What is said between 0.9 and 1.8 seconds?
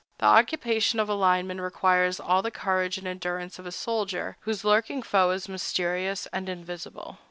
of a lineman